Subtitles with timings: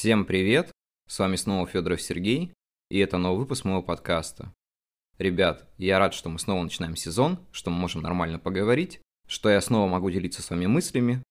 [0.00, 0.70] Всем привет!
[1.08, 2.52] С вами снова Федоров Сергей,
[2.88, 4.54] и это новый выпуск моего подкаста.
[5.18, 9.60] Ребят, я рад, что мы снова начинаем сезон, что мы можем нормально поговорить, что я
[9.60, 11.24] снова могу делиться с вами мыслями.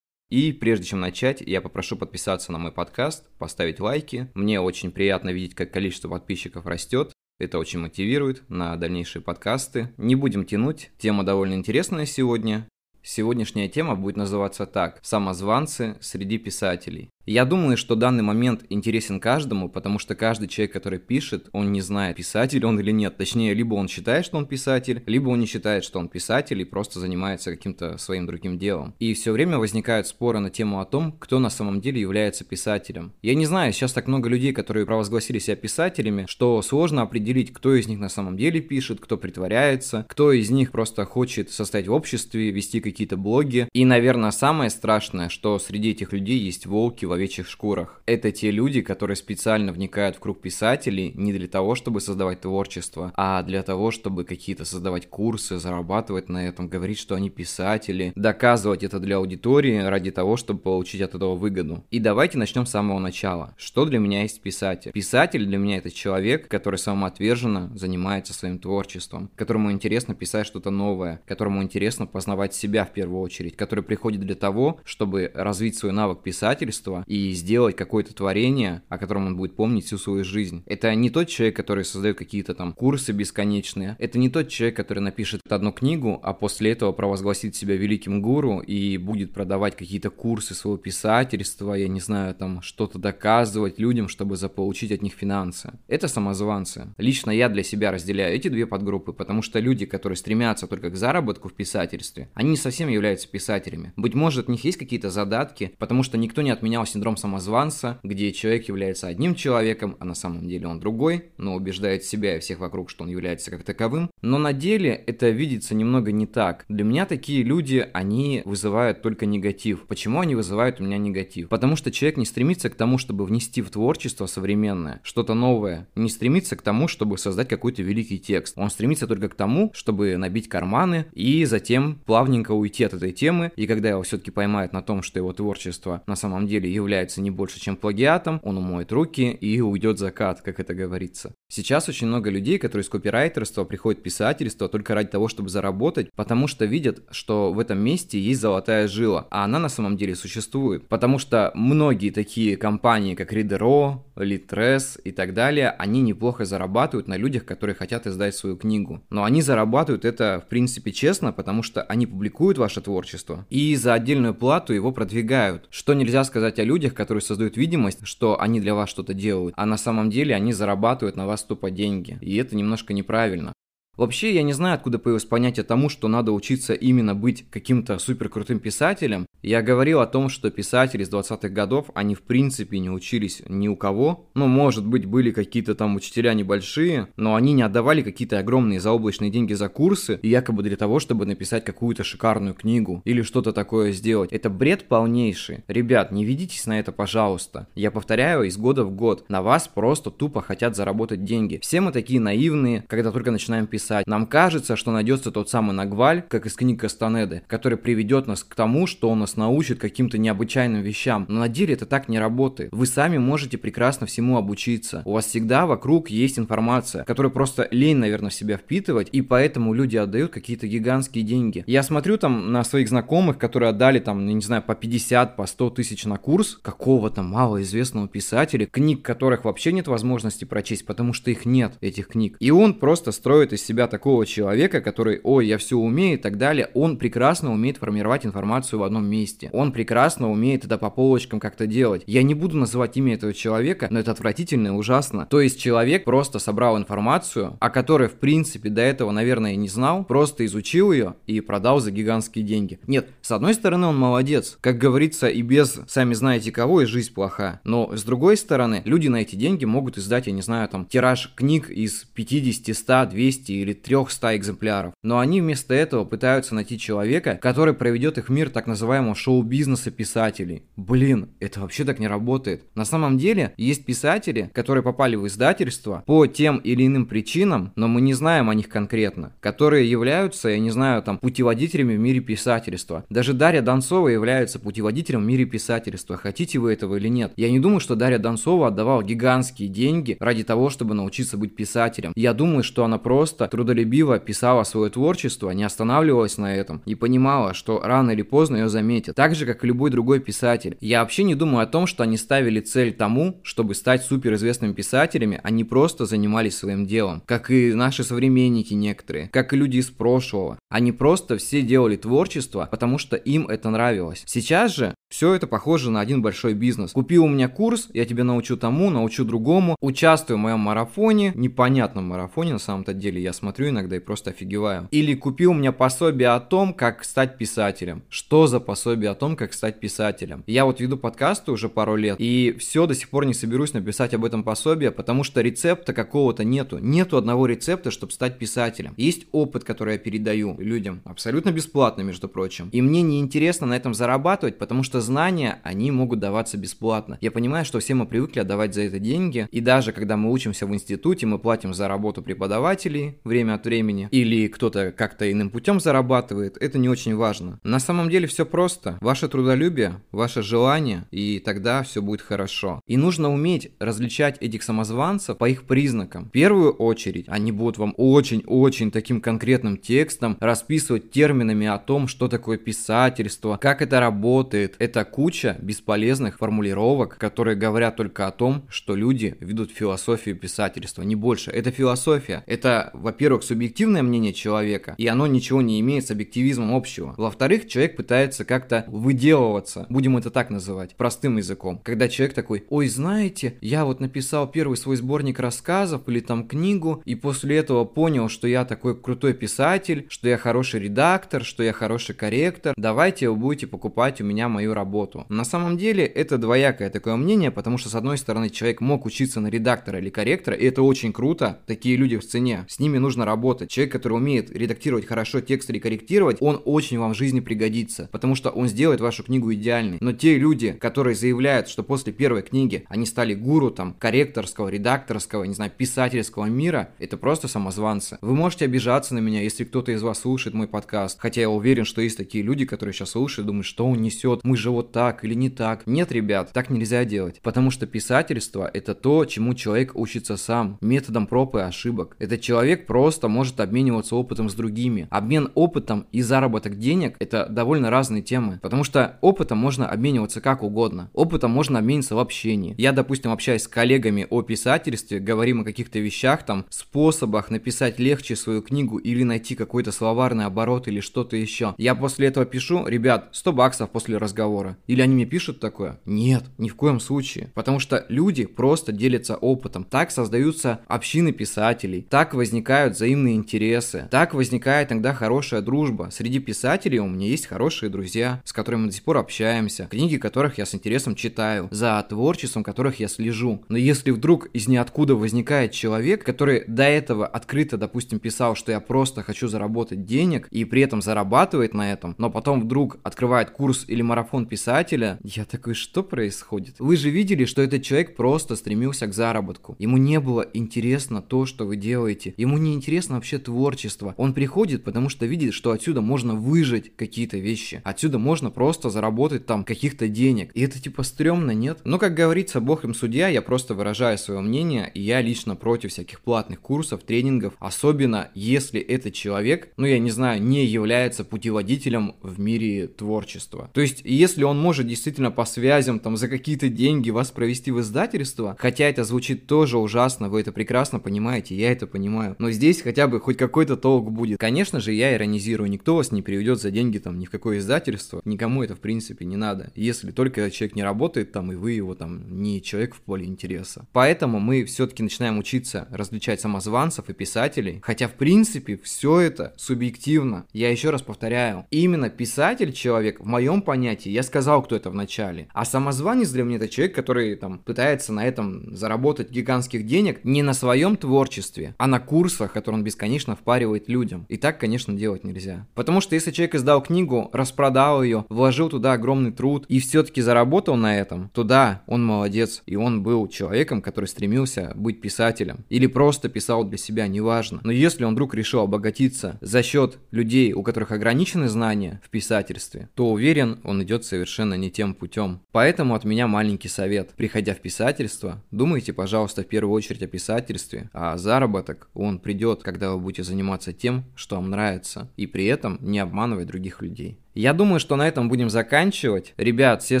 [0.30, 4.30] И прежде чем начать, я попрошу подписаться на мой подкаст, поставить лайки.
[4.34, 7.12] Мне очень приятно видеть, как количество подписчиков растет.
[7.40, 9.92] Это очень мотивирует на дальнейшие подкасты.
[9.96, 12.68] Не будем тянуть, тема довольно интересная сегодня.
[13.02, 17.10] Сегодняшняя тема будет называться так «Самозванцы среди писателей».
[17.26, 21.80] Я думаю, что данный момент интересен каждому, потому что каждый человек, который пишет, он не
[21.80, 23.16] знает, писатель он или нет.
[23.16, 26.64] Точнее, либо он считает, что он писатель, либо он не считает, что он писатель и
[26.64, 28.94] просто занимается каким-то своим другим делом.
[29.00, 33.12] И все время возникают споры на тему о том, кто на самом деле является писателем.
[33.22, 37.74] Я не знаю, сейчас так много людей, которые провозгласили себя писателями, что сложно определить, кто
[37.74, 41.92] из них на самом деле пишет, кто притворяется, кто из них просто хочет состоять в
[41.92, 43.68] обществе, вести какие-то блоги.
[43.72, 48.02] И, наверное, самое страшное, что среди этих людей есть волки в овечьих шкурах.
[48.04, 53.10] Это те люди, которые специально вникают в круг писателей не для того, чтобы создавать творчество,
[53.16, 58.82] а для того, чтобы какие-то создавать курсы, зарабатывать на этом, говорить, что они писатели, доказывать
[58.82, 61.84] это для аудитории ради того, чтобы получить от этого выгоду.
[61.90, 63.54] И давайте начнем с самого начала.
[63.56, 64.92] Что для меня есть писатель?
[64.92, 71.22] Писатель для меня это человек, который самоотверженно занимается своим творчеством, которому интересно писать что-то новое,
[71.26, 76.22] которому интересно познавать себя в первую очередь, который приходит для того, чтобы развить свой навык
[76.22, 80.62] писательства и сделать какое-то творение, о котором он будет помнить всю свою жизнь.
[80.66, 83.96] Это не тот человек, который создает какие-то там курсы бесконечные.
[83.98, 88.60] Это не тот человек, который напишет одну книгу, а после этого провозгласит себя великим гуру
[88.60, 94.36] и будет продавать какие-то курсы своего писательства, я не знаю, там что-то доказывать людям, чтобы
[94.36, 95.72] заполучить от них финансы.
[95.88, 96.94] Это самозванцы.
[96.98, 100.96] Лично я для себя разделяю эти две подгруппы, потому что люди, которые стремятся только к
[100.96, 103.92] заработку в писательстве, они не совсем являются писателями.
[103.96, 108.32] Быть может, у них есть какие-то задатки, потому что никто не отменял синдром самозванца, где
[108.32, 112.58] человек является одним человеком, а на самом деле он другой, но убеждает себя и всех
[112.58, 114.10] вокруг, что он является как таковым.
[114.22, 116.64] Но на деле это видится немного не так.
[116.70, 119.82] Для меня такие люди, они вызывают только негатив.
[119.86, 121.50] Почему они вызывают у меня негатив?
[121.50, 125.86] Потому что человек не стремится к тому, чтобы внести в творчество современное что-то новое.
[125.96, 128.56] Не стремится к тому, чтобы создать какой-то великий текст.
[128.56, 133.52] Он стремится только к тому, чтобы набить карманы и затем плавненько уйти от этой темы.
[133.56, 137.20] И когда его все-таки поймают на том, что его творчество на самом деле является является
[137.20, 141.34] не больше, чем плагиатом, он умоет руки и уйдет закат, как это говорится.
[141.48, 146.10] Сейчас очень много людей, которые из копирайтерства приходят в писательство только ради того, чтобы заработать,
[146.14, 150.14] потому что видят, что в этом месте есть золотая жила, а она на самом деле
[150.14, 150.86] существует.
[150.88, 157.16] Потому что многие такие компании, как Reader.ro, Litres и так далее, они неплохо зарабатывают на
[157.16, 159.02] людях, которые хотят издать свою книгу.
[159.10, 163.94] Но они зарабатывают это, в принципе, честно, потому что они публикуют ваше творчество и за
[163.94, 165.66] отдельную плату его продвигают.
[165.70, 169.64] Что нельзя сказать о людях, которые создают видимость, что они для вас что-то делают, а
[169.64, 172.18] на самом деле они зарабатывают на вас тупо деньги.
[172.20, 173.52] И это немножко неправильно.
[173.96, 178.28] Вообще, я не знаю, откуда появилось понятие тому, что надо учиться именно быть каким-то супер
[178.28, 179.26] крутым писателем.
[179.42, 183.68] Я говорил о том, что писатели с 20-х годов, они в принципе не учились ни
[183.68, 184.28] у кого.
[184.34, 189.30] Ну, может быть, были какие-то там учителя небольшие, но они не отдавали какие-то огромные заоблачные
[189.30, 194.32] деньги за курсы, якобы для того, чтобы написать какую-то шикарную книгу или что-то такое сделать.
[194.32, 195.64] Это бред полнейший.
[195.68, 197.66] Ребят, не ведитесь на это, пожалуйста.
[197.74, 199.24] Я повторяю из года в год.
[199.28, 201.60] На вас просто тупо хотят заработать деньги.
[201.62, 204.06] Все мы такие наивные, когда только начинаем писать писать.
[204.06, 208.54] Нам кажется, что найдется тот самый Нагваль, как из книг Кастанеды, который приведет нас к
[208.54, 211.26] тому, что он нас научит каким-то необычайным вещам.
[211.28, 212.70] Но на деле это так не работает.
[212.72, 215.02] Вы сами можете прекрасно всему обучиться.
[215.04, 219.72] У вас всегда вокруг есть информация, которую просто лень, наверное, в себя впитывать, и поэтому
[219.72, 221.62] люди отдают какие-то гигантские деньги.
[221.66, 225.70] Я смотрю там на своих знакомых, которые отдали там, не знаю, по 50, по 100
[225.70, 231.46] тысяч на курс какого-то малоизвестного писателя, книг которых вообще нет возможности прочесть, потому что их
[231.46, 232.36] нет, этих книг.
[232.40, 236.20] И он просто строит из себя себя такого человека, который, ой, я все умею и
[236.20, 239.50] так далее, он прекрасно умеет формировать информацию в одном месте.
[239.52, 242.02] Он прекрасно умеет это по полочкам как-то делать.
[242.06, 245.26] Я не буду называть имя этого человека, но это отвратительно и ужасно.
[245.26, 250.04] То есть человек просто собрал информацию, о которой, в принципе, до этого, наверное, не знал,
[250.04, 252.80] просто изучил ее и продал за гигантские деньги.
[252.86, 254.56] Нет, с одной стороны, он молодец.
[254.62, 257.60] Как говорится, и без сами знаете кого, и жизнь плоха.
[257.64, 261.34] Но с другой стороны, люди на эти деньги могут издать, я не знаю, там, тираж
[261.36, 264.92] книг из 50, 100, 200 или 300 экземпляров.
[265.02, 269.90] Но они вместо этого пытаются найти человека, который проведет их в мир так называемого шоу-бизнеса
[269.90, 270.62] писателей.
[270.76, 272.64] Блин, это вообще так не работает.
[272.74, 277.88] На самом деле, есть писатели, которые попали в издательство по тем или иным причинам, но
[277.88, 282.20] мы не знаем о них конкретно, которые являются, я не знаю, там, путеводителями в мире
[282.20, 283.04] писательства.
[283.10, 287.32] Даже Дарья Донцова является путеводителем в мире писательства, хотите вы этого или нет.
[287.36, 292.12] Я не думаю, что Дарья Донцова отдавала гигантские деньги ради того, чтобы научиться быть писателем.
[292.16, 297.54] Я думаю, что она просто трудолюбиво писала свое творчество, не останавливалась на этом и понимала,
[297.54, 299.16] что рано или поздно ее заметят.
[299.16, 300.76] Так же, как и любой другой писатель.
[300.80, 305.40] Я вообще не думаю о том, что они ставили цель тому, чтобы стать суперизвестными писателями,
[305.42, 307.22] они просто занимались своим делом.
[307.24, 310.58] Как и наши современники некоторые, как и люди из прошлого.
[310.68, 314.22] Они просто все делали творчество, потому что им это нравилось.
[314.26, 316.92] Сейчас же все это похоже на один большой бизнес.
[316.92, 319.76] Купи у меня курс, я тебе научу тому, научу другому.
[319.80, 324.88] Участвуй в моем марафоне, непонятном марафоне на самом-то деле, я смотрю иногда и просто офигеваю.
[324.90, 328.02] Или купи у меня пособие о том, как стать писателем.
[328.08, 330.42] Что за пособие о том, как стать писателем?
[330.46, 334.12] Я вот веду подкасты уже пару лет, и все до сих пор не соберусь написать
[334.12, 336.78] об этом пособие, потому что рецепта какого-то нету.
[336.78, 338.94] Нету одного рецепта, чтобы стать писателем.
[338.96, 342.68] Есть опыт, который я передаю людям, абсолютно бесплатно, между прочим.
[342.72, 347.18] И мне не интересно на этом зарабатывать, потому что что знания, они могут даваться бесплатно.
[347.20, 350.66] Я понимаю, что все мы привыкли отдавать за это деньги, и даже когда мы учимся
[350.66, 355.80] в институте, мы платим за работу преподавателей время от времени, или кто-то как-то иным путем
[355.80, 357.60] зарабатывает, это не очень важно.
[357.62, 358.96] На самом деле все просто.
[359.02, 362.80] Ваше трудолюбие, ваше желание, и тогда все будет хорошо.
[362.86, 366.26] И нужно уметь различать этих самозванцев по их признакам.
[366.26, 372.28] В первую очередь, они будут вам очень-очень таким конкретным текстом расписывать терминами о том, что
[372.28, 378.94] такое писательство, как это работает, это куча бесполезных формулировок, которые говорят только о том, что
[378.94, 381.50] люди ведут философию писательства, не больше.
[381.50, 382.44] Это философия.
[382.46, 387.14] Это, во-первых, субъективное мнение человека, и оно ничего не имеет с объективизмом общего.
[387.16, 391.80] Во-вторых, человек пытается как-то выделываться, будем это так называть, простым языком.
[391.82, 397.02] Когда человек такой, ой, знаете, я вот написал первый свой сборник рассказов или там книгу,
[397.04, 401.72] и после этого понял, что я такой крутой писатель, что я хороший редактор, что я
[401.72, 405.26] хороший корректор, давайте вы будете покупать у меня мою работу.
[405.28, 409.40] На самом деле это двоякое такое мнение, потому что с одной стороны человек мог учиться
[409.40, 413.24] на редактора или корректора, и это очень круто, такие люди в цене, с ними нужно
[413.24, 413.70] работать.
[413.70, 418.36] Человек, который умеет редактировать хорошо текст или корректировать, он очень вам в жизни пригодится, потому
[418.36, 419.98] что он сделает вашу книгу идеальной.
[420.00, 425.44] Но те люди, которые заявляют, что после первой книги они стали гуру там корректорского, редакторского,
[425.44, 428.18] не знаю, писательского мира, это просто самозванцы.
[428.20, 431.84] Вы можете обижаться на меня, если кто-то из вас слушает мой подкаст, хотя я уверен,
[431.84, 434.90] что есть такие люди, которые сейчас слушают, думают, что он несет, мы же же вот
[434.90, 435.86] так или не так.
[435.86, 437.40] Нет, ребят, так нельзя делать.
[437.42, 442.16] Потому что писательство– это то, чему человек учится сам, методом проб и ошибок.
[442.18, 445.06] Этот человек просто может обмениваться опытом с другими.
[445.10, 448.58] Обмен опытом и заработок денег– это довольно разные темы.
[448.60, 451.10] Потому что опытом можно обмениваться как угодно.
[451.14, 452.74] Опытом можно обмениться в общении.
[452.76, 458.34] Я, допустим, общаюсь с коллегами о писательстве, говорим о каких-то вещах, там, способах написать легче
[458.34, 461.76] свою книгу или найти какой-то словарный оборот или что-то еще.
[461.78, 464.76] Я после этого пишу, ребят, 100 баксов после разговора разговора.
[464.86, 465.98] Или они мне пишут такое?
[466.04, 467.50] Нет, ни в коем случае.
[467.54, 469.84] Потому что люди просто делятся опытом.
[469.84, 472.06] Так создаются общины писателей.
[472.08, 474.08] Так возникают взаимные интересы.
[474.10, 476.08] Так возникает иногда хорошая дружба.
[476.10, 479.88] Среди писателей у меня есть хорошие друзья, с которыми мы до сих пор общаемся.
[479.90, 481.68] Книги которых я с интересом читаю.
[481.70, 483.62] За творчеством которых я слежу.
[483.68, 488.80] Но если вдруг из ниоткуда возникает человек, который до этого открыто, допустим, писал, что я
[488.80, 493.84] просто хочу заработать денег и при этом зарабатывает на этом, но потом вдруг открывает курс
[493.88, 496.76] или марафон писателя, я такой, что происходит?
[496.78, 499.76] Вы же видели, что этот человек просто стремился к заработку.
[499.78, 502.34] Ему не было интересно то, что вы делаете.
[502.36, 504.14] Ему не интересно вообще творчество.
[504.16, 507.80] Он приходит, потому что видит, что отсюда можно выжить какие-то вещи.
[507.84, 510.50] Отсюда можно просто заработать там каких-то денег.
[510.54, 511.80] И это типа стрёмно, нет?
[511.84, 515.90] Но, как говорится, бог им судья, я просто выражаю свое мнение, и я лично против
[515.90, 522.14] всяких платных курсов, тренингов, особенно если этот человек, ну я не знаю, не является путеводителем
[522.22, 523.70] в мире творчества.
[523.72, 527.70] То есть, если если он может действительно по связям, там, за какие-то деньги вас провести
[527.70, 532.50] в издательство, хотя это звучит тоже ужасно, вы это прекрасно понимаете, я это понимаю, но
[532.50, 534.38] здесь хотя бы хоть какой-то толк будет.
[534.38, 538.20] Конечно же, я иронизирую, никто вас не приведет за деньги там ни в какое издательство,
[538.26, 541.94] никому это в принципе не надо, если только человек не работает там, и вы его
[541.94, 543.86] там не человек в поле интереса.
[543.94, 550.44] Поэтому мы все-таки начинаем учиться различать самозванцев и писателей, хотя в принципе все это субъективно.
[550.52, 554.94] Я еще раз повторяю, именно писатель человек в моем понятии, я сказал, кто это в
[554.94, 555.48] начале.
[555.52, 560.42] А самозванец для меня это человек, который там пытается на этом заработать гигантских денег не
[560.42, 564.26] на своем творчестве, а на курсах, которые он бесконечно впаривает людям.
[564.28, 565.66] И так, конечно, делать нельзя.
[565.74, 570.76] Потому что если человек издал книгу, распродал ее, вложил туда огромный труд и все-таки заработал
[570.76, 572.62] на этом, то да, он молодец.
[572.66, 575.64] И он был человеком, который стремился быть писателем.
[575.68, 577.60] Или просто писал для себя, неважно.
[577.62, 582.88] Но если он вдруг решил обогатиться за счет людей, у которых ограничены знания в писательстве,
[582.94, 585.40] то уверен, он идет совершенно не тем путем.
[585.52, 587.14] Поэтому от меня маленький совет.
[587.16, 592.92] Приходя в писательство, думайте, пожалуйста, в первую очередь о писательстве, а заработок, он придет, когда
[592.92, 597.18] вы будете заниматься тем, что вам нравится, и при этом не обманывать других людей.
[597.34, 599.34] Я думаю, что на этом будем заканчивать.
[599.36, 600.00] Ребят, все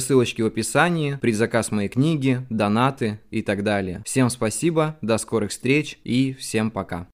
[0.00, 4.02] ссылочки в описании, предзаказ моей книги, донаты и так далее.
[4.06, 7.08] Всем спасибо, до скорых встреч и всем пока.